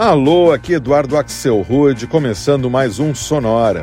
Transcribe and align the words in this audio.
Alô, 0.00 0.50
aqui 0.50 0.72
Eduardo 0.72 1.14
Axel 1.14 1.60
Rude, 1.60 2.06
começando 2.06 2.70
mais 2.70 2.98
um 2.98 3.14
Sonora. 3.14 3.82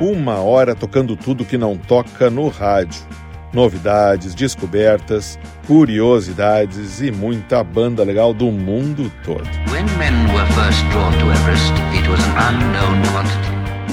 Uma 0.00 0.36
hora 0.36 0.76
tocando 0.76 1.16
tudo 1.16 1.44
que 1.44 1.58
não 1.58 1.76
toca 1.76 2.30
no 2.30 2.46
rádio. 2.46 3.02
Novidades, 3.52 4.32
descobertas, 4.32 5.40
curiosidades 5.66 7.00
e 7.00 7.10
muita 7.10 7.64
banda 7.64 8.04
legal 8.04 8.32
do 8.32 8.52
mundo 8.52 9.10
todo. 9.24 9.42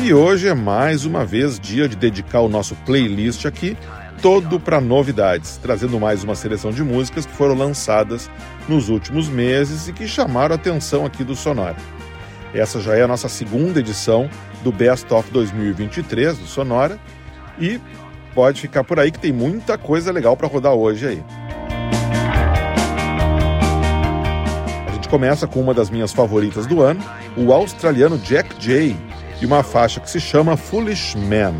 E 0.03 0.13
hoje 0.13 0.47
é 0.47 0.53
mais 0.53 1.05
uma 1.05 1.25
vez 1.25 1.59
dia 1.59 1.89
de 1.89 1.95
dedicar 1.95 2.41
o 2.41 2.49
nosso 2.49 2.75
playlist 2.85 3.47
aqui 3.47 3.75
todo 4.23 4.57
para 4.57 4.79
novidades, 4.79 5.57
trazendo 5.57 5.99
mais 5.99 6.23
uma 6.23 6.33
seleção 6.33 6.71
de 6.71 6.81
músicas 6.81 7.25
que 7.25 7.33
foram 7.33 7.55
lançadas 7.55 8.31
nos 8.69 8.87
últimos 8.87 9.27
meses 9.27 9.89
e 9.89 9.91
que 9.91 10.07
chamaram 10.07 10.53
a 10.53 10.55
atenção 10.55 11.05
aqui 11.05 11.25
do 11.25 11.35
Sonora. 11.35 11.75
Essa 12.53 12.79
já 12.79 12.95
é 12.95 13.01
a 13.01 13.07
nossa 13.07 13.27
segunda 13.27 13.81
edição 13.81 14.29
do 14.63 14.71
Best 14.71 15.13
of 15.13 15.29
2023 15.29 16.37
do 16.37 16.45
Sonora 16.45 16.97
e 17.59 17.81
pode 18.33 18.61
ficar 18.61 18.85
por 18.85 18.97
aí 18.97 19.11
que 19.11 19.19
tem 19.19 19.33
muita 19.33 19.77
coisa 19.77 20.09
legal 20.09 20.37
para 20.37 20.47
rodar 20.47 20.71
hoje 20.71 21.05
aí. 21.05 21.23
A 24.87 24.91
gente 24.93 25.09
começa 25.09 25.45
com 25.47 25.59
uma 25.59 25.73
das 25.73 25.89
minhas 25.89 26.13
favoritas 26.13 26.65
do 26.65 26.81
ano, 26.81 27.03
o 27.35 27.51
australiano 27.51 28.17
Jack 28.17 28.55
Jay, 28.57 28.95
e 29.41 29.45
uma 29.45 29.63
faixa 29.63 29.99
que 29.99 30.09
se 30.09 30.21
chama 30.21 30.55
Foolish 30.55 31.17
Man. 31.17 31.55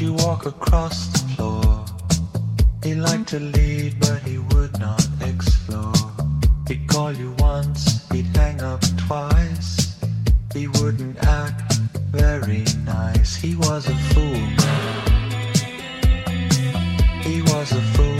you 0.00 0.14
walk 0.14 0.46
across 0.46 1.08
the 1.08 1.18
floor. 1.34 1.84
He 2.82 2.94
liked 2.94 3.28
to 3.28 3.40
lead, 3.40 4.00
but 4.00 4.22
he 4.22 4.38
would 4.38 4.78
not 4.78 5.06
explore. 5.20 5.92
He'd 6.66 6.88
call 6.88 7.12
you 7.12 7.34
once, 7.38 8.08
he'd 8.10 8.34
hang 8.34 8.62
up 8.62 8.80
twice. 9.06 10.00
He 10.54 10.68
wouldn't 10.68 11.22
act 11.24 11.74
very 12.12 12.64
nice. 12.84 13.36
He 13.36 13.56
was 13.56 13.88
a 13.88 13.94
fool. 14.12 14.46
He 17.22 17.42
was 17.42 17.72
a 17.72 17.82
fool. 17.94 18.19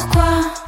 Pourquoi 0.00 0.59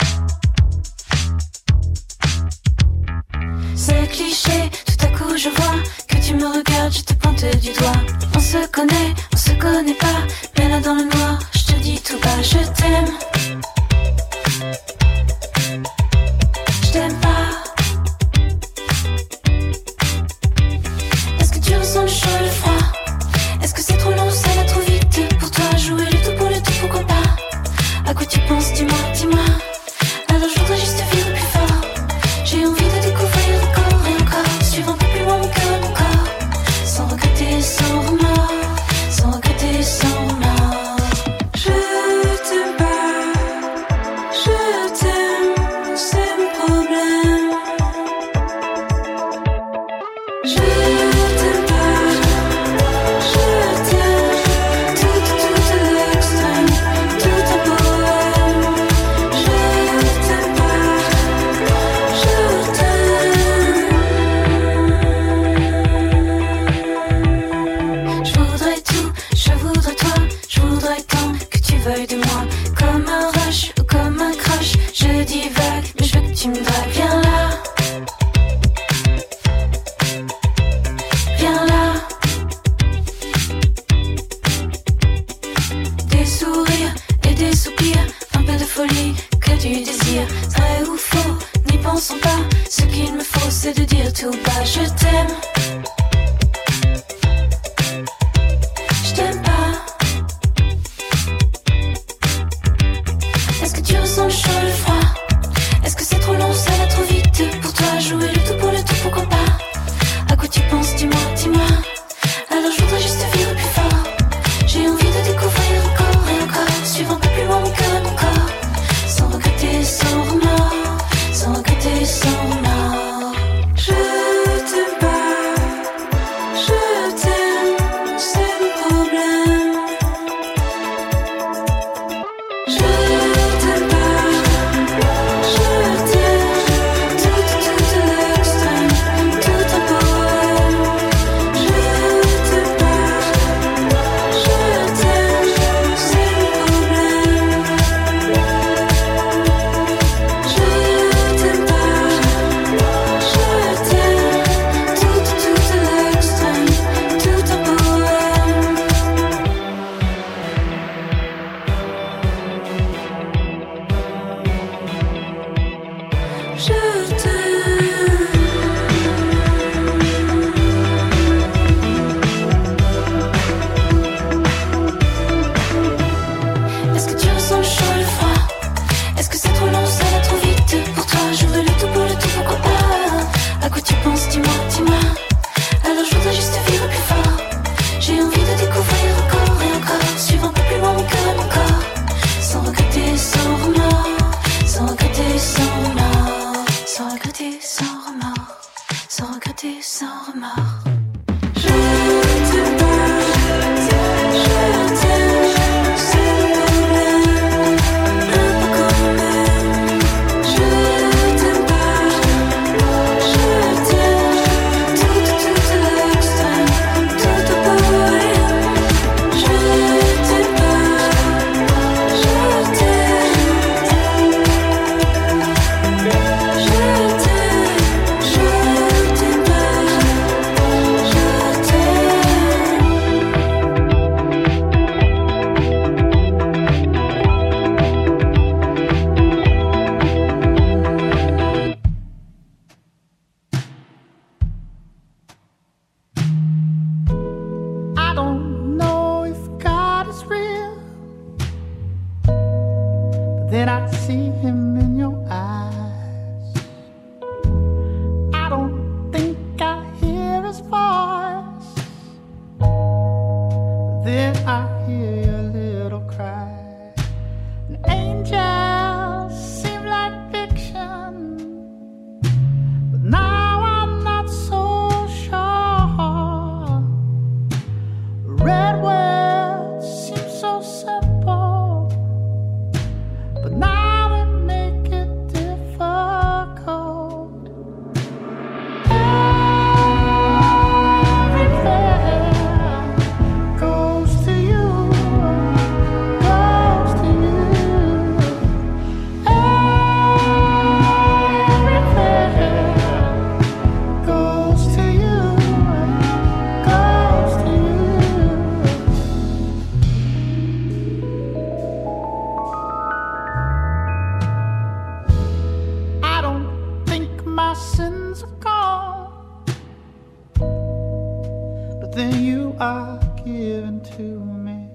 are 322.58 322.98
given 323.22 323.80
to 323.80 324.02
me. 324.02 324.68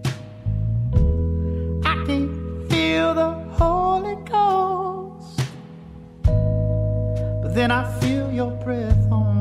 I 1.83 2.03
can 2.05 2.67
feel 2.69 3.13
the 3.15 3.31
Holy 3.57 4.15
Ghost, 4.25 5.41
but 7.41 7.55
then 7.55 7.71
I 7.71 7.83
feel 7.99 8.31
your 8.31 8.51
breath 8.51 9.11
on 9.11 9.36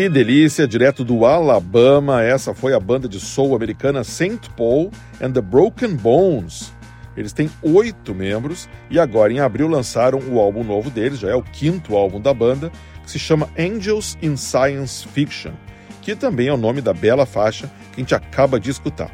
Que 0.00 0.08
delícia, 0.08 0.66
direto 0.66 1.04
do 1.04 1.26
Alabama, 1.26 2.22
essa 2.22 2.54
foi 2.54 2.72
a 2.72 2.80
banda 2.80 3.06
de 3.06 3.20
soul 3.20 3.54
americana 3.54 4.02
St. 4.02 4.48
Paul 4.56 4.90
and 5.20 5.32
the 5.32 5.42
Broken 5.42 5.94
Bones. 5.94 6.72
Eles 7.14 7.34
têm 7.34 7.50
oito 7.60 8.14
membros 8.14 8.66
e 8.88 8.98
agora 8.98 9.30
em 9.30 9.40
abril 9.40 9.68
lançaram 9.68 10.18
o 10.20 10.40
álbum 10.40 10.64
novo 10.64 10.88
deles, 10.88 11.18
já 11.18 11.28
é 11.28 11.34
o 11.34 11.42
quinto 11.42 11.94
álbum 11.94 12.18
da 12.18 12.32
banda, 12.32 12.72
que 13.04 13.10
se 13.10 13.18
chama 13.18 13.50
Angels 13.58 14.16
in 14.22 14.38
Science 14.38 15.06
Fiction, 15.06 15.52
que 16.00 16.16
também 16.16 16.48
é 16.48 16.52
o 16.54 16.56
nome 16.56 16.80
da 16.80 16.94
bela 16.94 17.26
faixa 17.26 17.70
que 17.92 18.00
a 18.00 18.00
gente 18.00 18.14
acaba 18.14 18.58
de 18.58 18.70
escutar. 18.70 19.10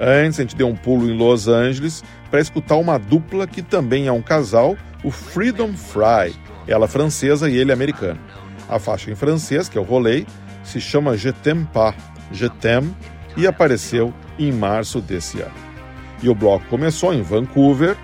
Antes, 0.00 0.40
a 0.40 0.42
gente 0.44 0.56
deu 0.56 0.68
um 0.68 0.76
pulo 0.76 1.10
em 1.10 1.14
Los 1.14 1.46
Angeles 1.46 2.02
para 2.30 2.40
escutar 2.40 2.76
uma 2.76 2.98
dupla 2.98 3.46
que 3.46 3.60
também 3.60 4.06
é 4.06 4.12
um 4.12 4.22
casal, 4.22 4.78
o 5.04 5.10
Freedom 5.10 5.74
Fry, 5.74 6.34
ela 6.66 6.88
francesa 6.88 7.50
e 7.50 7.58
ele 7.58 7.70
americano. 7.70 8.39
A 8.70 8.78
faixa 8.78 9.10
em 9.10 9.16
francês, 9.16 9.68
que 9.68 9.76
é 9.76 9.80
o 9.80 9.84
rolê, 9.84 10.24
se 10.62 10.80
chama 10.80 11.16
Je 11.16 11.32
t'aime 11.32 11.66
pas, 11.72 11.94
Je 12.30 12.48
t'aime, 12.48 12.94
e 13.36 13.46
apareceu 13.46 14.14
em 14.38 14.52
março 14.52 15.00
desse 15.00 15.40
ano. 15.40 15.54
E 16.22 16.28
o 16.28 16.34
bloco 16.34 16.64
começou 16.66 17.12
em 17.12 17.20
Vancouver 17.20 17.96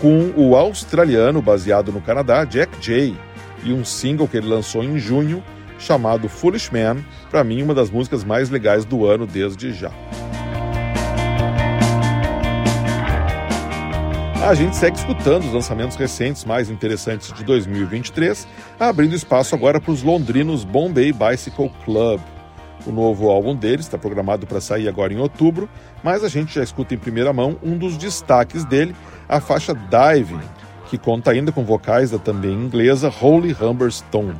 com 0.00 0.32
o 0.36 0.54
australiano 0.54 1.40
baseado 1.40 1.90
no 1.90 2.02
Canadá, 2.02 2.44
Jack 2.44 2.76
Jay, 2.84 3.16
e 3.64 3.72
um 3.72 3.84
single 3.84 4.28
que 4.28 4.36
ele 4.36 4.48
lançou 4.48 4.84
em 4.84 4.98
junho 4.98 5.42
chamado 5.78 6.28
Foolish 6.28 6.70
Man, 6.70 6.98
para 7.30 7.42
mim 7.42 7.62
uma 7.62 7.74
das 7.74 7.90
músicas 7.90 8.22
mais 8.22 8.50
legais 8.50 8.84
do 8.84 9.06
ano 9.06 9.26
desde 9.26 9.72
já. 9.72 9.90
A 14.46 14.54
gente 14.54 14.76
segue 14.76 14.96
escutando 14.96 15.42
os 15.42 15.52
lançamentos 15.52 15.96
recentes 15.96 16.44
mais 16.44 16.70
interessantes 16.70 17.32
de 17.32 17.42
2023, 17.42 18.46
abrindo 18.78 19.12
espaço 19.12 19.56
agora 19.56 19.80
para 19.80 19.90
os 19.90 20.04
londrinos 20.04 20.62
Bombay 20.62 21.12
Bicycle 21.12 21.68
Club. 21.84 22.20
O 22.86 22.92
novo 22.92 23.28
álbum 23.28 23.56
deles 23.56 23.86
está 23.86 23.98
programado 23.98 24.46
para 24.46 24.60
sair 24.60 24.86
agora 24.86 25.12
em 25.12 25.18
outubro, 25.18 25.68
mas 26.00 26.22
a 26.22 26.28
gente 26.28 26.54
já 26.54 26.62
escuta 26.62 26.94
em 26.94 26.96
primeira 26.96 27.32
mão 27.32 27.56
um 27.60 27.76
dos 27.76 27.96
destaques 27.96 28.64
dele, 28.64 28.94
a 29.28 29.40
faixa 29.40 29.74
Diving, 29.74 30.38
que 30.88 30.96
conta 30.96 31.32
ainda 31.32 31.50
com 31.50 31.64
vocais 31.64 32.12
da 32.12 32.18
também 32.18 32.52
inglesa 32.52 33.08
Holly 33.08 33.56
Humberstone. 33.60 34.38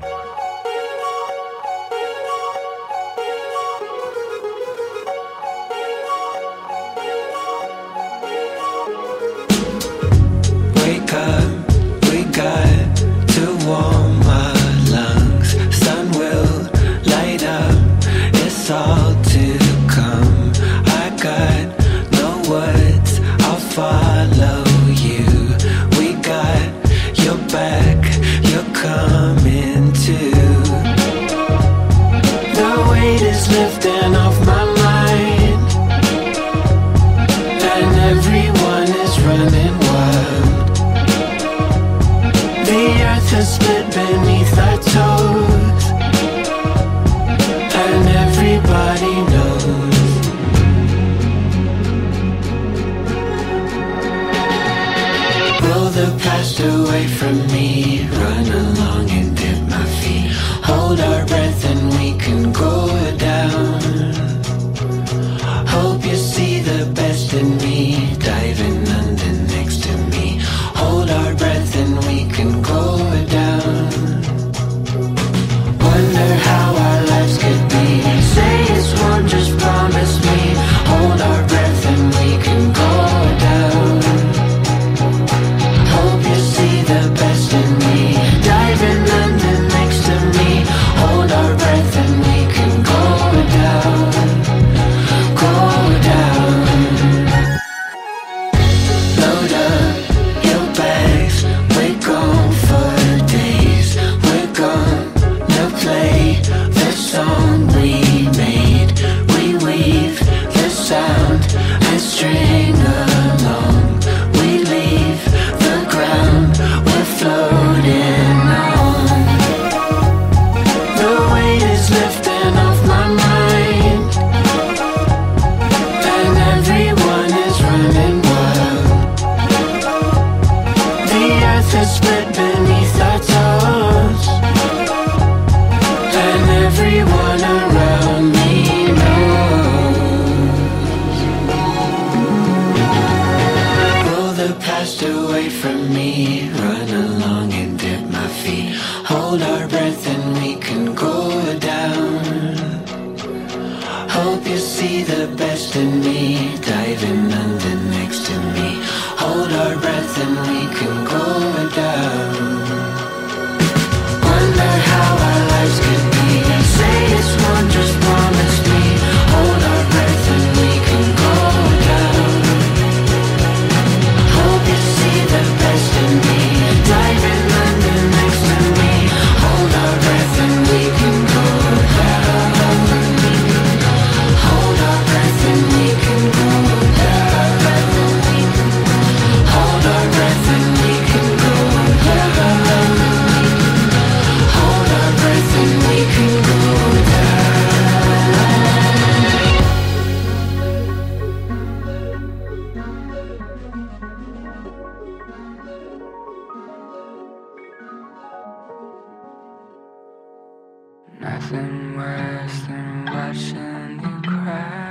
Nothing 211.20 211.96
worse 211.96 212.60
than 212.66 213.04
watching 213.06 214.00
you 214.02 214.22
cry. 214.22 214.85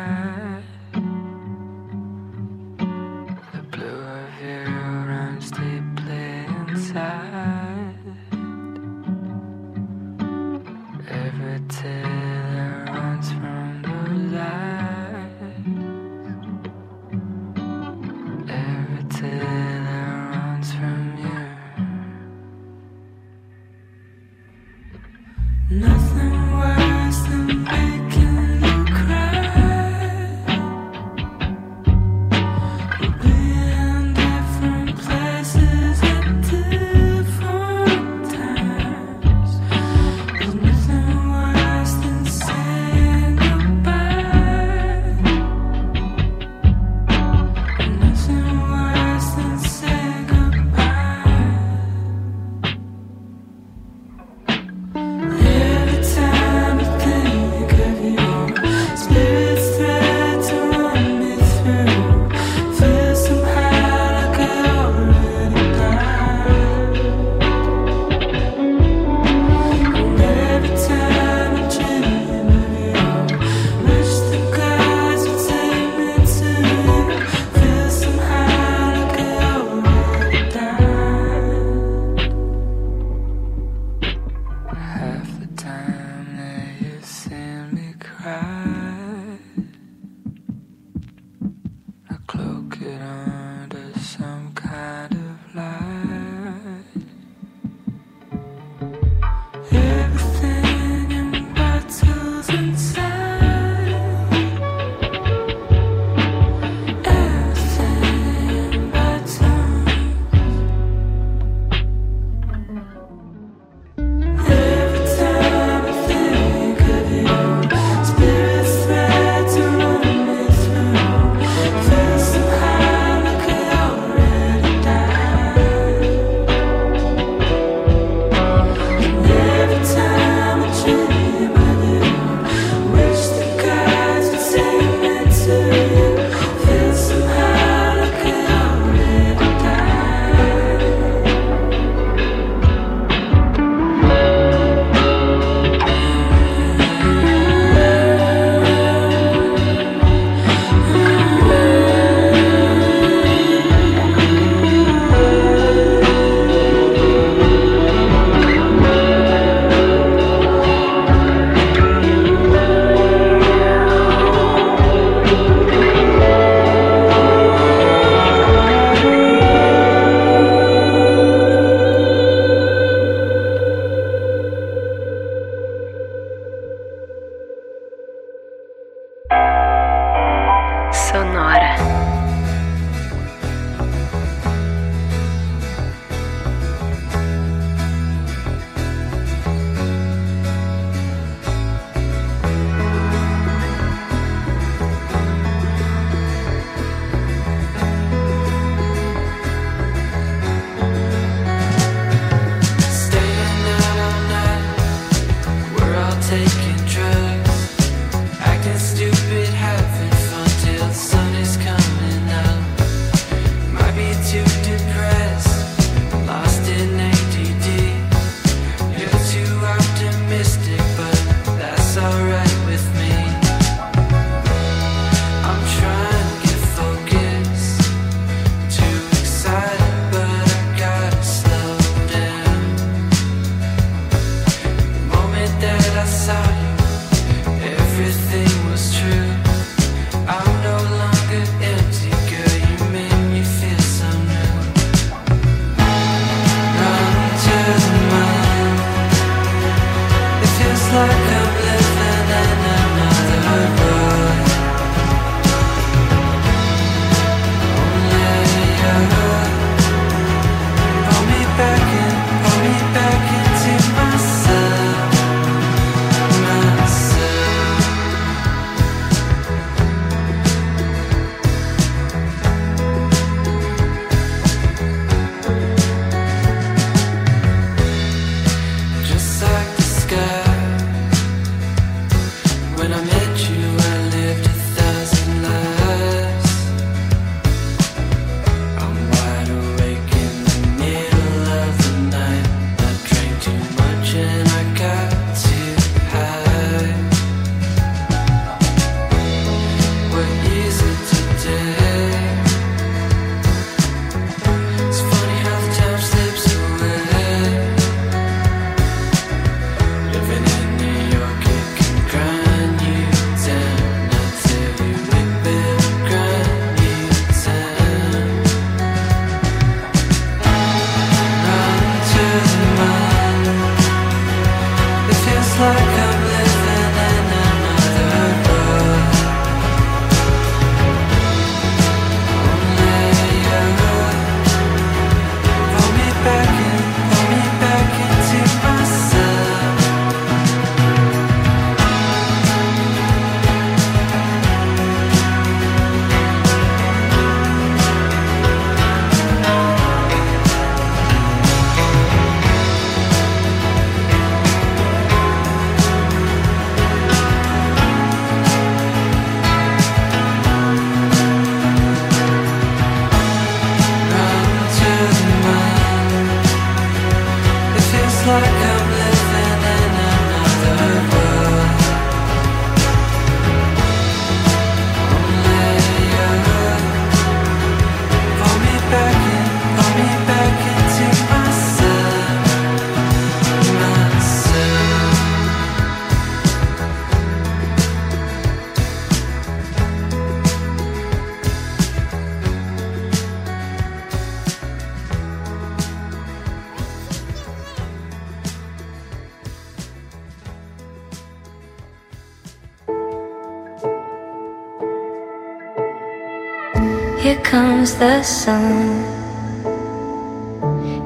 The 407.99 408.21
sun. 408.23 409.05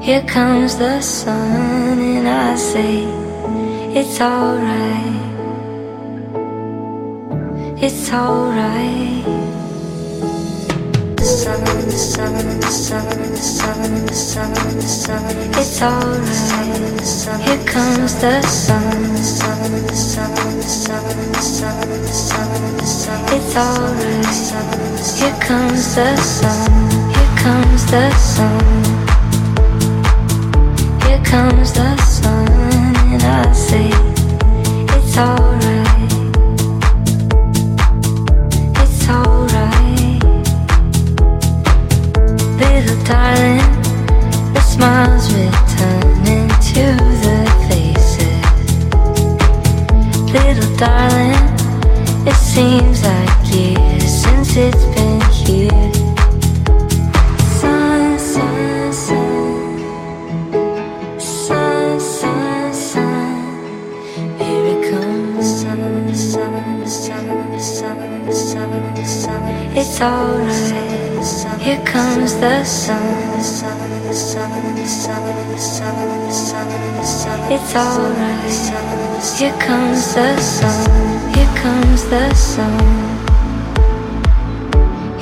Here 0.00 0.22
comes 0.22 0.76
the 0.76 1.00
sun, 1.00 1.98
and 1.98 2.28
I 2.28 2.56
say 2.56 3.04
it's 3.94 4.20
alright. 4.20 5.20
It's 7.82 8.12
alright. 8.12 9.19
It's 11.92 12.18
alright. 15.82 16.60
Here 17.42 17.64
comes 17.64 18.14
the 18.20 18.42
sun. 18.42 19.14
It's 23.32 23.56
alright. 23.56 24.26
Here 25.18 25.36
comes 25.40 25.94
the 25.94 26.16
sun. 26.16 26.70
Here 27.10 27.34
comes 27.36 27.82
the 27.90 28.10
sun. 28.12 28.60
Here 31.02 31.22
comes 31.24 31.72
the 31.72 31.96
sun, 31.96 32.46
and 33.12 33.22
I 33.22 33.52
say 33.52 33.90
it's 34.96 35.16
alright. 35.18 35.69
It's 77.72 77.78
alright. 77.78 79.38
Here 79.38 79.56
comes 79.60 80.12
the 80.12 80.36
sun. 80.40 81.34
Here 81.34 81.54
comes 81.54 82.04
the 82.08 82.34
sun. 82.34 82.80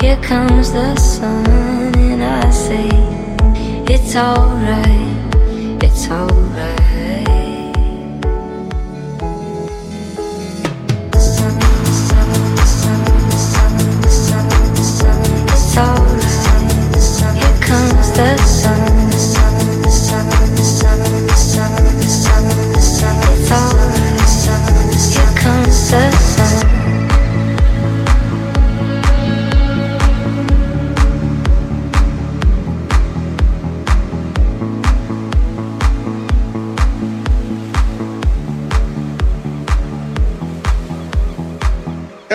Here 0.01 0.17
comes 0.17 0.71
the 0.71 0.95
sun, 0.95 1.45
and 1.95 2.23
I 2.23 2.49
say 2.49 2.89
it's 3.87 4.15
alright. 4.15 5.83
It's 5.83 6.09
alright. 6.09 6.78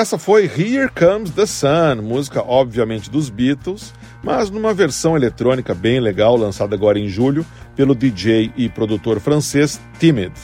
Essa 0.05 0.19
foi 0.19 0.45
Here 0.45 0.91
Comes 0.91 1.31
the 1.31 1.47
Sun, 1.47 2.03
música 2.03 2.45
obviamente 2.47 3.11
dos 3.11 3.31
Beatles, 3.31 3.95
mas 4.23 4.51
numa 4.51 4.75
versão 4.75 5.17
eletrônica 5.17 5.75
bem 5.75 5.99
legal, 5.99 6.37
lançada 6.37 6.77
agora 6.77 6.99
em 6.99 7.09
julho 7.09 7.43
pelo 7.75 7.95
DJ 7.95 8.53
e 8.55 8.69
produtor 8.69 9.19
francês 9.19 9.81
Timid. 9.99 10.35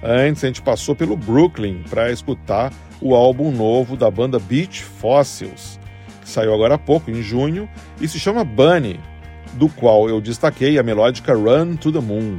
Antes 0.00 0.44
a 0.44 0.46
gente 0.46 0.62
passou 0.62 0.94
pelo 0.94 1.16
Brooklyn 1.16 1.82
para 1.90 2.12
escutar 2.12 2.72
o 3.00 3.16
álbum 3.16 3.50
novo 3.50 3.96
da 3.96 4.08
banda 4.08 4.38
Beach 4.38 4.84
Fossils, 4.84 5.80
que 6.22 6.28
saiu 6.28 6.54
agora 6.54 6.76
há 6.76 6.78
pouco, 6.78 7.10
em 7.10 7.20
junho, 7.20 7.68
e 8.00 8.06
se 8.06 8.20
chama 8.20 8.44
Bunny, 8.44 9.00
do 9.54 9.68
qual 9.68 10.08
eu 10.08 10.20
destaquei 10.20 10.78
a 10.78 10.84
melódica 10.84 11.34
Run 11.34 11.74
to 11.74 11.90
the 11.90 11.98
Moon. 11.98 12.38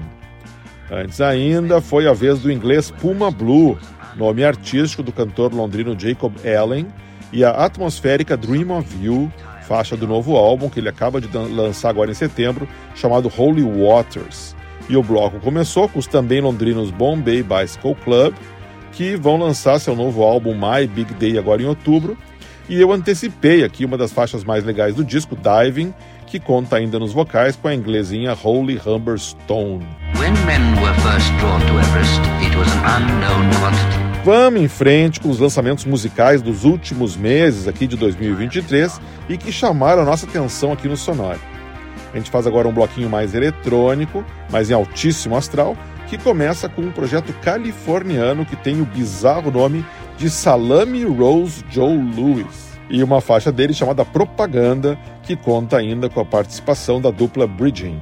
Antes 0.89 1.19
ainda 1.19 1.82
foi 1.82 2.08
a 2.08 2.13
vez 2.13 2.39
do 2.39 2.49
inglês 2.49 2.89
Puma 2.89 3.30
Blue, 3.30 3.78
nome 4.19 4.43
artístico 4.43 5.01
do 5.01 5.13
cantor 5.13 5.53
londrino 5.53 5.97
Jacob 5.97 6.34
Allen, 6.45 6.88
e 7.32 7.43
a 7.43 7.51
atmosférica 7.51 8.36
Dream 8.36 8.69
of 8.77 8.88
You, 9.01 9.32
faixa 9.62 9.95
do 9.95 10.05
novo 10.05 10.36
álbum 10.36 10.69
que 10.69 10.79
ele 10.79 10.89
acaba 10.89 11.21
de 11.21 11.29
lançar 11.38 11.89
agora 11.89 12.12
em 12.12 12.15
setembro, 12.15 12.67
chamado 12.93 13.32
Holy 13.36 13.63
Waters. 13.63 14.55
E 14.89 14.97
o 14.97 15.03
bloco 15.03 15.39
começou 15.39 15.88
com 15.88 15.99
os 15.99 16.08
também 16.08 16.41
londrinos 16.41 16.91
Bombay 16.91 17.43
Bicycle 17.43 17.95
Club, 18.03 18.34
que 18.91 19.15
vão 19.15 19.38
lançar 19.38 19.79
seu 19.79 19.95
novo 19.95 20.23
álbum 20.23 20.53
My 20.53 20.86
Big 20.88 21.13
Day 21.13 21.38
agora 21.38 21.62
em 21.62 21.65
outubro. 21.65 22.17
E 22.67 22.79
eu 22.82 22.91
antecipei 22.91 23.63
aqui 23.63 23.86
uma 23.86 23.97
das 23.97 24.12
faixas 24.12 24.43
mais 24.43 24.63
legais 24.63 24.95
do 24.95 25.03
disco, 25.03 25.36
Diving, 25.36 25.93
que 26.25 26.39
conta 26.39 26.75
ainda 26.75 26.99
nos 26.99 27.13
vocais 27.13 27.55
com 27.55 27.67
a 27.67 27.75
inglesinha 27.75 28.36
Holy 28.43 28.79
Humber 28.84 29.17
Stone. 29.19 29.86
When 30.17 30.34
men 30.45 30.82
were 30.82 30.93
first 31.01 31.32
drawn 31.39 31.62
to 31.62 31.79
Everest, 31.79 32.21
it 32.41 32.55
was 32.58 32.67
an 32.73 33.03
unknown 33.03 33.53
quantity. 33.60 34.09
Vamos 34.23 34.62
em 34.62 34.67
frente 34.67 35.19
com 35.21 35.29
os 35.29 35.39
lançamentos 35.39 35.86
musicais 35.86 36.41
dos 36.41 36.65
últimos 36.65 37.15
meses 37.15 37.69
aqui 37.69 37.88
de 37.88 37.95
2023 37.95 38.99
e 39.29 39.38
que 39.38 39.49
chamaram 39.49 40.01
a 40.01 40.05
nossa 40.05 40.25
atenção 40.25 40.73
aqui 40.73 40.89
no 40.89 40.97
Sonora. 40.97 41.39
A 42.13 42.17
gente 42.17 42.29
faz 42.29 42.45
agora 42.45 42.67
um 42.67 42.73
bloquinho 42.73 43.10
mais 43.10 43.34
eletrônico, 43.34 44.25
mas 44.51 44.69
em 44.69 44.73
altíssimo 44.73 45.38
astral, 45.38 45.77
que 46.08 46.17
começa 46.17 46.67
com 46.67 46.82
um 46.82 46.91
projeto 46.91 47.32
californiano 47.41 48.45
que 48.45 48.58
tem 48.58 48.82
o 48.82 48.86
bizarro 48.86 49.51
nome 49.51 49.86
de 50.17 50.29
Salami 50.29 51.05
Rose 51.05 51.63
Joe 51.69 51.95
Lewis. 51.95 52.77
E 52.89 53.01
uma 53.01 53.21
faixa 53.21 53.53
dele 53.53 53.73
chamada 53.73 54.03
Propaganda, 54.03 54.97
que 55.23 55.36
conta 55.36 55.77
ainda 55.77 56.10
com 56.10 56.19
a 56.19 56.25
participação 56.25 56.99
da 56.99 57.10
dupla 57.10 57.47
Bridging. 57.47 58.01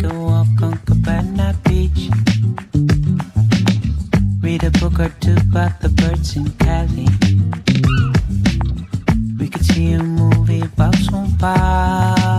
take 0.00 0.12
a 0.12 0.18
walk 0.18 0.62
on 0.62 0.78
Cabana 0.86 1.54
Beach. 1.64 2.10
Read 4.42 4.64
a 4.64 4.70
book 4.70 4.98
or 5.00 5.08
two 5.20 5.36
about 5.48 5.80
the 5.80 5.88
birds 5.88 6.36
in 6.36 6.50
Cali. 6.62 7.08
We 9.38 9.48
could 9.48 9.64
see 9.64 9.92
a 9.92 10.02
movie 10.02 10.62
about 10.62 10.94
some 10.96 11.36
Paulo. 11.38 12.29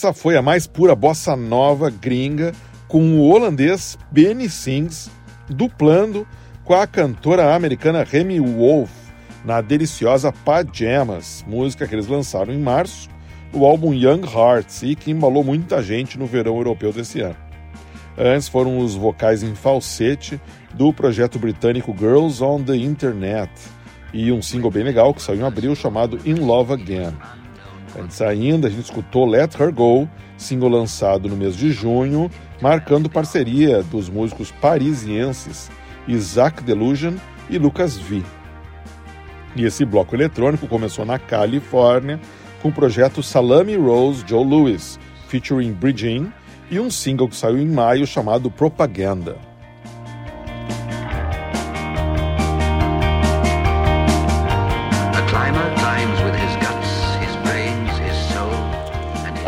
Essa 0.00 0.14
foi 0.14 0.34
a 0.34 0.40
mais 0.40 0.66
pura 0.66 0.94
bossa 0.94 1.36
nova 1.36 1.90
gringa 1.90 2.54
com 2.88 3.18
o 3.18 3.28
holandês 3.28 3.98
Benny 4.10 4.48
Sings 4.48 5.10
duplando 5.46 6.26
com 6.64 6.72
a 6.72 6.86
cantora 6.86 7.54
americana 7.54 8.02
Remy 8.02 8.40
Wolf 8.40 8.90
na 9.44 9.60
deliciosa 9.60 10.32
Pajamas, 10.32 11.44
música 11.46 11.86
que 11.86 11.94
eles 11.94 12.06
lançaram 12.06 12.50
em 12.50 12.58
março, 12.58 13.10
o 13.52 13.66
álbum 13.66 13.92
Young 13.92 14.22
Hearts 14.24 14.82
e 14.82 14.94
que 14.96 15.10
embalou 15.10 15.44
muita 15.44 15.82
gente 15.82 16.18
no 16.18 16.24
verão 16.24 16.56
europeu 16.56 16.94
desse 16.94 17.20
ano. 17.20 17.36
Antes 18.16 18.48
foram 18.48 18.78
os 18.78 18.94
vocais 18.94 19.42
em 19.42 19.54
falsete 19.54 20.40
do 20.72 20.94
projeto 20.94 21.38
britânico 21.38 21.94
Girls 21.94 22.42
on 22.42 22.62
the 22.62 22.74
Internet 22.74 23.52
e 24.14 24.32
um 24.32 24.40
single 24.40 24.70
bem 24.70 24.82
legal 24.82 25.12
que 25.12 25.20
saiu 25.20 25.40
em 25.40 25.44
abril 25.44 25.74
chamado 25.74 26.18
In 26.24 26.36
Love 26.36 26.72
Again. 26.72 27.12
Antes 27.98 28.20
ainda, 28.22 28.68
a 28.68 28.70
gente 28.70 28.84
escutou 28.84 29.26
Let 29.26 29.58
Her 29.58 29.72
Go, 29.72 30.08
single 30.36 30.68
lançado 30.68 31.28
no 31.28 31.36
mês 31.36 31.56
de 31.56 31.72
junho, 31.72 32.30
marcando 32.60 33.10
parceria 33.10 33.82
dos 33.82 34.08
músicos 34.08 34.50
parisienses 34.50 35.70
Isaac 36.06 36.62
Delusion 36.62 37.14
e 37.48 37.58
Lucas 37.58 37.96
V. 37.96 38.22
E 39.56 39.64
esse 39.64 39.84
bloco 39.84 40.14
eletrônico 40.14 40.68
começou 40.68 41.04
na 41.04 41.18
Califórnia 41.18 42.20
com 42.62 42.68
o 42.68 42.72
projeto 42.72 43.22
Salami 43.22 43.76
Rose 43.76 44.24
Joe 44.26 44.44
Lewis, 44.44 44.98
featuring 45.28 45.72
Bridging, 45.72 46.32
e 46.70 46.78
um 46.78 46.90
single 46.90 47.28
que 47.28 47.34
saiu 47.34 47.58
em 47.58 47.66
maio 47.66 48.06
chamado 48.06 48.50
Propaganda. 48.50 49.49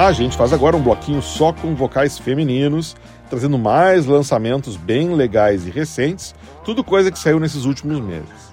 A 0.03 0.11
gente 0.11 0.37
faz 0.37 0.53
agora 0.53 0.77
um 0.77 0.83
bloquinho 0.83 1.23
só 1.23 1.53
com 1.53 1.77
vocais 1.77 2.19
femininos, 2.19 2.97
trazendo 3.31 3.57
mais 3.57 4.05
lançamentos 4.05 4.77
bem 4.77 5.15
legais 5.15 5.65
e 5.65 5.71
recentes, 5.71 6.35
tudo 6.65 6.83
coisa 6.83 7.09
que 7.09 7.19
saiu 7.21 7.39
nesses 7.39 7.67
últimos 7.67 8.01
meses. 8.01 8.53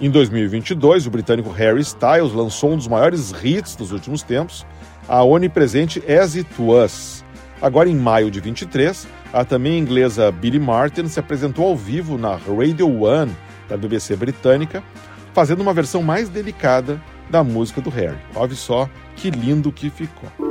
Em 0.00 0.08
2022, 0.08 1.06
o 1.06 1.10
britânico 1.10 1.50
Harry 1.50 1.82
Styles 1.82 2.32
lançou 2.32 2.72
um 2.72 2.78
dos 2.78 2.88
maiores 2.88 3.30
hits 3.44 3.76
dos 3.76 3.92
últimos 3.92 4.22
tempos, 4.22 4.64
a 5.06 5.22
onipresente 5.22 6.02
As 6.10 6.34
It 6.34 6.48
Was. 6.58 7.26
Agora, 7.60 7.90
em 7.90 7.94
maio 7.94 8.30
de 8.30 8.40
23, 8.40 9.06
a 9.34 9.44
também 9.44 9.78
inglesa 9.78 10.32
Billie 10.32 10.58
Martin 10.58 11.08
se 11.08 11.20
apresentou 11.20 11.66
ao 11.66 11.76
vivo 11.76 12.16
na 12.16 12.36
Radio 12.36 13.02
One 13.02 13.36
da 13.68 13.76
BBC 13.76 14.16
britânica, 14.16 14.82
fazendo 15.34 15.60
uma 15.60 15.74
versão 15.74 16.02
mais 16.02 16.30
delicada 16.30 16.98
da 17.28 17.44
música 17.44 17.82
do 17.82 17.90
Harry. 17.90 18.16
Olha 18.34 18.54
só 18.54 18.88
que 19.14 19.30
lindo 19.30 19.70
que 19.70 19.90
ficou. 19.90 20.49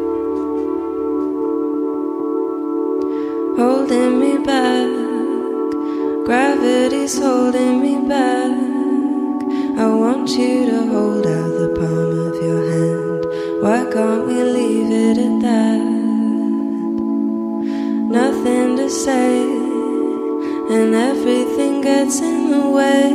Holding 3.59 4.13
me 4.23 4.33
back. 4.51 4.89
Gravity's 6.27 7.15
holding 7.19 7.81
me 7.85 7.95
back. 8.07 8.55
I 9.83 9.87
want 10.03 10.29
you 10.29 10.55
to 10.71 10.79
hold 10.93 11.25
out 11.37 11.51
the 11.61 11.69
palm 11.77 12.11
of 12.27 12.35
your 12.47 12.63
hand. 12.73 13.21
Why 13.63 13.79
can't 13.93 14.23
we 14.27 14.37
leave 14.57 14.91
it 15.07 15.17
at 15.27 15.35
that? 15.47 15.81
Nothing 18.19 18.77
to 18.77 18.87
say, 18.89 19.33
and 20.75 20.89
everything 21.11 21.81
gets 21.81 22.21
in 22.21 22.39
the 22.55 22.65
way. 22.79 23.07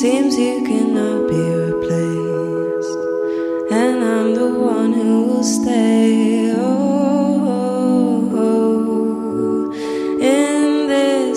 Seems 0.00 0.32
you 0.44 0.56
cannot 0.70 1.20
be 1.32 1.42
replaced, 1.64 3.00
and 3.82 3.96
I'm 4.14 4.28
the 4.34 4.50
one 4.74 4.92
who 4.92 5.22
will 5.28 5.48
stay. 5.58 6.52
Oh, 6.52 6.69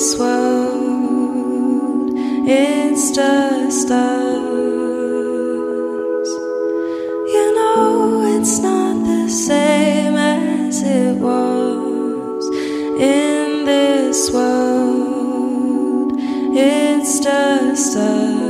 this 0.03 0.19
world, 0.19 2.11
it's 2.45 3.11
just 3.11 3.89
us. 3.89 4.43
You 7.35 7.45
know, 7.55 8.35
it's 8.35 8.59
not 8.59 8.95
the 9.05 9.29
same 9.29 10.15
as 10.17 10.83
it 10.83 11.15
was 11.21 12.45
in 12.99 13.63
this 13.63 14.29
world. 14.33 16.11
It's 16.53 17.19
just 17.21 17.95
us. 17.95 18.43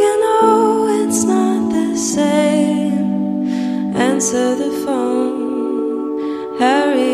You 0.00 0.12
know, 0.22 0.86
it's 1.02 1.24
not 1.24 1.72
the 1.72 1.96
same. 1.96 3.48
Answer 3.96 4.54
the 4.54 4.70
phone. 4.86 5.44
Harry, 6.60 7.13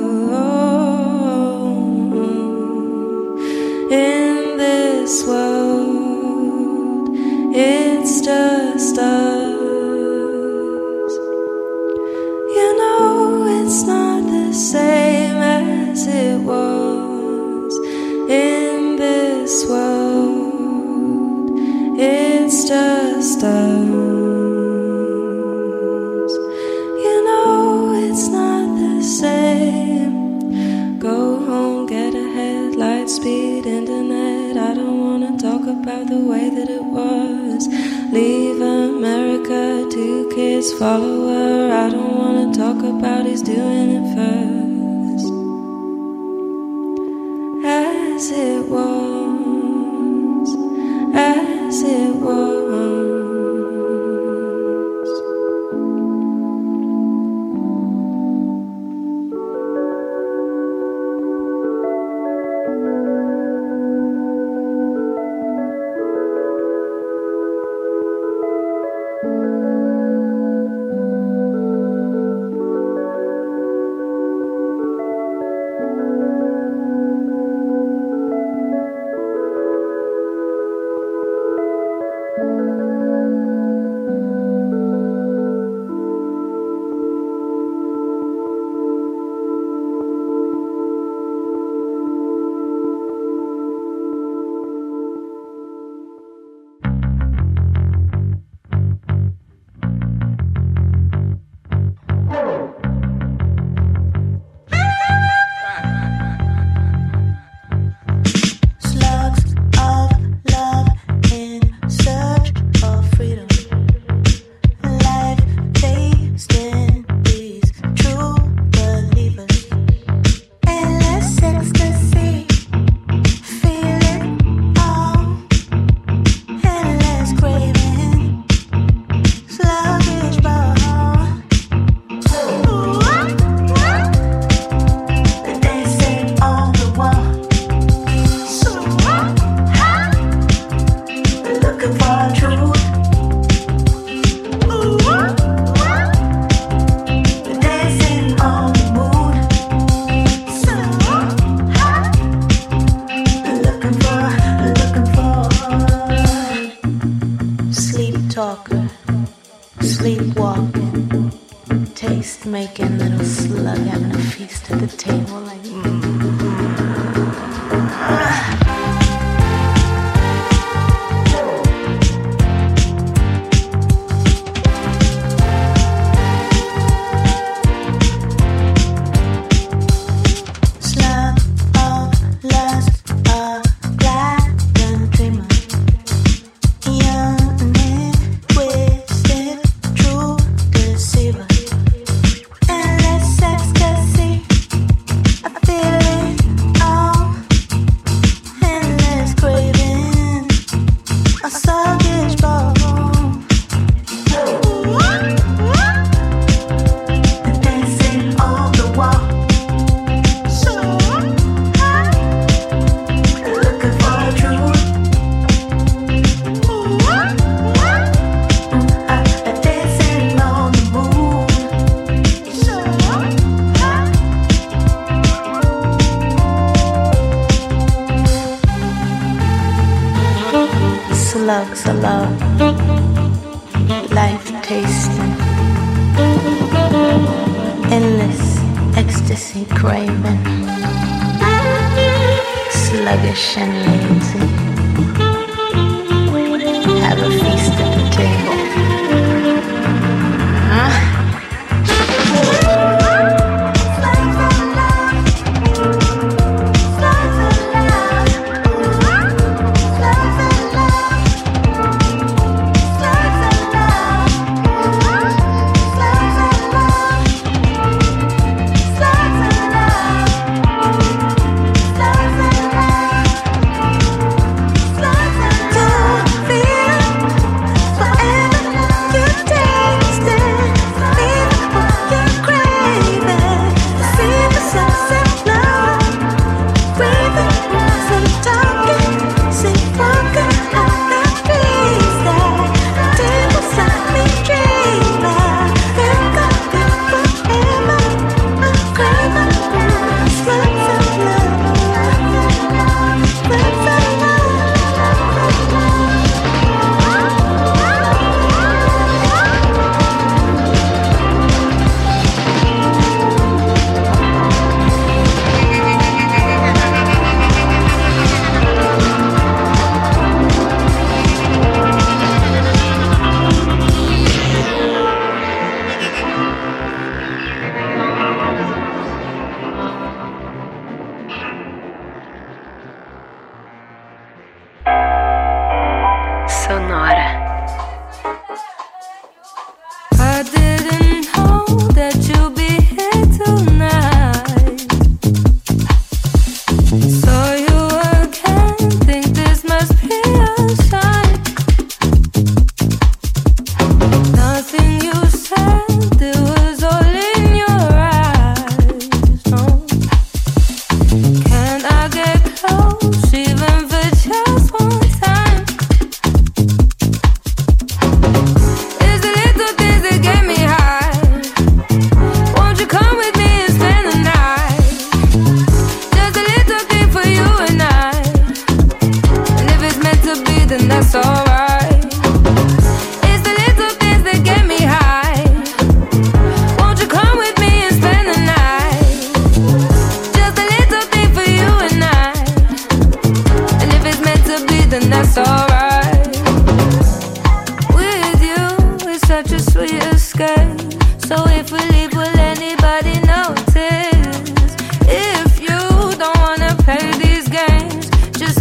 solid 40.81 41.10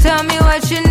tell 0.00 0.24
me 0.24 0.36
what 0.38 0.70
you 0.70 0.80
need 0.84 0.89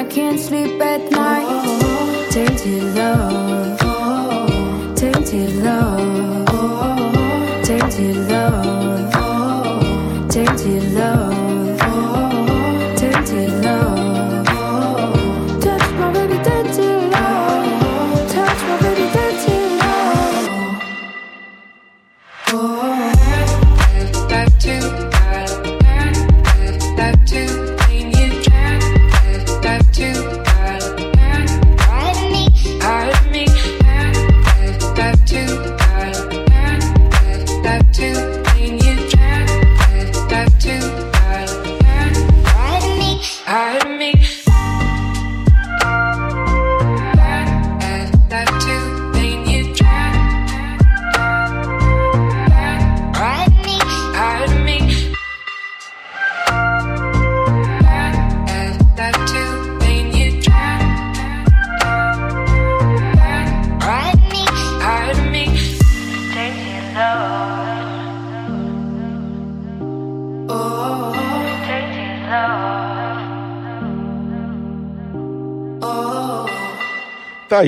I 0.00 0.04
can't 0.04 0.40
sleep 0.40 0.80
at 0.80 1.10
night. 1.10 2.30
Tainted 2.30 2.94
love, 2.94 3.78
tainted 4.96 5.56
love, 5.56 6.09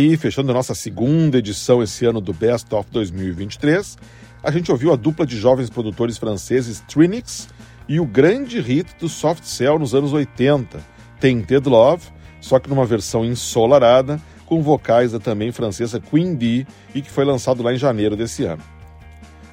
aí, 0.02 0.16
fechando 0.16 0.50
a 0.50 0.54
nossa 0.54 0.74
segunda 0.74 1.38
edição 1.38 1.82
esse 1.82 2.04
ano 2.04 2.20
do 2.20 2.32
Best 2.32 2.74
of 2.74 2.90
2023. 2.90 3.96
A 4.42 4.50
gente 4.50 4.70
ouviu 4.72 4.92
a 4.92 4.96
dupla 4.96 5.24
de 5.24 5.36
jovens 5.36 5.70
produtores 5.70 6.18
franceses 6.18 6.80
Trinix 6.88 7.48
e 7.88 8.00
o 8.00 8.04
grande 8.04 8.60
hit 8.60 8.88
do 8.98 9.08
Soft 9.08 9.44
Cell 9.44 9.78
nos 9.78 9.94
anos 9.94 10.12
80, 10.12 10.80
Tainted 11.20 11.68
Love, 11.68 12.06
só 12.40 12.58
que 12.58 12.68
numa 12.68 12.84
versão 12.84 13.24
ensolarada, 13.24 14.20
com 14.46 14.60
vocais 14.60 15.12
da 15.12 15.20
também 15.20 15.52
francesa 15.52 16.00
Queen 16.00 16.34
Bee 16.34 16.66
e 16.94 17.00
que 17.00 17.10
foi 17.10 17.24
lançado 17.24 17.62
lá 17.62 17.72
em 17.72 17.78
janeiro 17.78 18.16
desse 18.16 18.44
ano. 18.44 18.62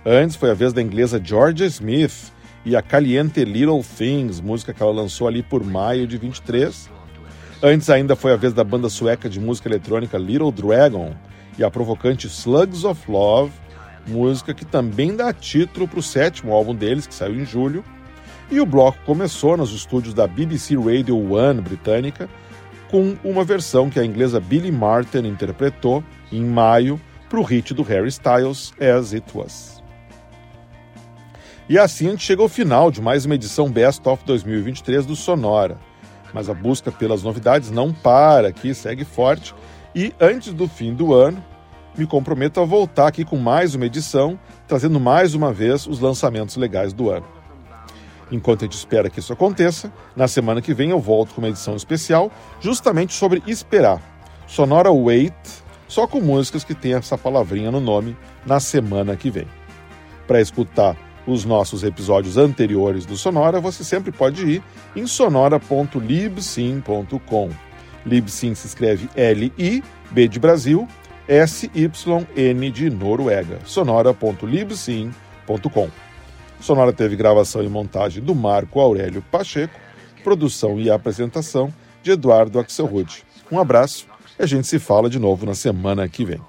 Antes 0.05 0.35
foi 0.35 0.49
a 0.49 0.55
vez 0.55 0.73
da 0.73 0.81
inglesa 0.81 1.21
Georgia 1.23 1.67
Smith 1.67 2.33
e 2.65 2.75
a 2.75 2.81
Caliente 2.81 3.45
Little 3.45 3.83
Things, 3.83 4.41
música 4.41 4.73
que 4.73 4.81
ela 4.81 4.91
lançou 4.91 5.27
ali 5.27 5.43
por 5.43 5.63
maio 5.63 6.07
de 6.07 6.17
23. 6.17 6.89
Antes 7.61 7.89
ainda 7.89 8.15
foi 8.15 8.31
a 8.31 8.37
vez 8.37 8.53
da 8.53 8.63
banda 8.63 8.87
sueca 8.87 9.27
de 9.27 9.37
música 9.37 9.67
eletrônica 9.67 10.17
Little 10.17 10.49
Dragon 10.49 11.13
e 11.57 11.63
a 11.63 11.69
provocante 11.69 12.25
Slugs 12.25 12.85
of 12.85 13.11
Love, 13.11 13.51
música 14.07 14.53
que 14.53 14.63
também 14.63 15.13
dá 15.13 15.33
título 15.33 15.85
para 15.85 15.99
o 15.99 16.03
sétimo 16.03 16.53
álbum 16.53 16.73
deles, 16.73 17.05
que 17.05 17.13
saiu 17.13 17.35
em 17.35 17.45
julho. 17.45 17.83
E 18.49 18.61
o 18.61 18.65
bloco 18.65 18.97
começou 19.05 19.57
nos 19.57 19.73
estúdios 19.73 20.13
da 20.13 20.25
BBC 20.25 20.77
Radio 20.77 21.33
One 21.33 21.59
britânica, 21.59 22.29
com 22.89 23.17
uma 23.25 23.43
versão 23.43 23.89
que 23.89 23.99
a 23.99 24.05
inglesa 24.05 24.39
Billy 24.39 24.71
Martin 24.71 25.27
interpretou 25.27 26.01
em 26.31 26.45
maio 26.45 26.99
para 27.27 27.41
o 27.41 27.43
hit 27.43 27.73
do 27.73 27.83
Harry 27.83 28.07
Styles, 28.07 28.71
As 28.79 29.13
It 29.13 29.25
Was. 29.35 29.83
E 31.67 31.77
assim 31.77 32.07
a 32.07 32.11
gente 32.11 32.23
chega 32.23 32.41
ao 32.41 32.47
final 32.47 32.89
de 32.89 33.01
mais 33.01 33.25
uma 33.25 33.35
edição 33.35 33.69
Best 33.69 34.07
of 34.07 34.23
2023 34.23 35.05
do 35.05 35.15
Sonora 35.15 35.88
mas 36.33 36.49
a 36.49 36.53
busca 36.53 36.91
pelas 36.91 37.23
novidades 37.23 37.71
não 37.71 37.93
para 37.93 38.47
aqui, 38.47 38.73
segue 38.73 39.03
forte. 39.03 39.53
E 39.95 40.13
antes 40.19 40.53
do 40.53 40.67
fim 40.67 40.93
do 40.93 41.13
ano, 41.13 41.43
me 41.97 42.05
comprometo 42.05 42.59
a 42.59 42.65
voltar 42.65 43.07
aqui 43.07 43.25
com 43.25 43.37
mais 43.37 43.75
uma 43.75 43.85
edição, 43.85 44.39
trazendo 44.67 44.99
mais 44.99 45.33
uma 45.33 45.51
vez 45.51 45.87
os 45.87 45.99
lançamentos 45.99 46.55
legais 46.55 46.93
do 46.93 47.09
ano. 47.09 47.25
Enquanto 48.31 48.61
a 48.61 48.65
gente 48.65 48.77
espera 48.77 49.09
que 49.09 49.19
isso 49.19 49.33
aconteça, 49.33 49.91
na 50.15 50.27
semana 50.27 50.61
que 50.61 50.73
vem 50.73 50.91
eu 50.91 50.99
volto 50.99 51.33
com 51.33 51.41
uma 51.41 51.49
edição 51.49 51.75
especial 51.75 52.31
justamente 52.61 53.13
sobre 53.13 53.41
esperar. 53.47 54.01
Sonora 54.45 54.91
Wait, 54.91 55.33
só 55.87 56.05
com 56.05 56.21
músicas 56.21 56.63
que 56.63 56.75
tem 56.75 56.93
essa 56.93 57.17
palavrinha 57.17 57.71
no 57.71 57.79
nome, 57.79 58.15
na 58.45 58.59
semana 58.59 59.15
que 59.15 59.31
vem. 59.31 59.47
Para 60.27 60.39
escutar 60.39 60.95
os 61.31 61.45
nossos 61.45 61.83
episódios 61.83 62.37
anteriores 62.37 63.05
do 63.05 63.15
Sonora, 63.15 63.59
você 63.59 63.83
sempre 63.83 64.11
pode 64.11 64.43
ir 64.45 64.63
em 64.95 65.05
sonora.libsyn.com. 65.05 67.49
Libsyn 68.05 68.55
se 68.55 68.67
escreve 68.67 69.09
L-I, 69.15 69.83
B 70.11 70.27
de 70.27 70.39
Brasil, 70.39 70.87
S-Y-N 71.27 72.71
de 72.71 72.89
Noruega. 72.89 73.59
sonora.libsyn.com. 73.65 75.89
Sonora 76.59 76.91
teve 76.91 77.15
gravação 77.15 77.63
e 77.63 77.69
montagem 77.69 78.23
do 78.23 78.33
Marco 78.35 78.79
Aurélio 78.79 79.23
Pacheco, 79.31 79.79
produção 80.23 80.79
e 80.79 80.89
apresentação 80.89 81.71
de 82.01 82.11
Eduardo 82.11 82.59
Axelrod. 82.59 83.23
Um 83.51 83.59
abraço 83.59 84.07
e 84.37 84.43
a 84.43 84.45
gente 84.45 84.67
se 84.67 84.77
fala 84.79 85.09
de 85.09 85.17
novo 85.19 85.45
na 85.45 85.53
semana 85.53 86.09
que 86.09 86.25
vem. 86.25 86.41